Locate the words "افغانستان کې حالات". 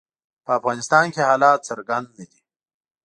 0.59-1.59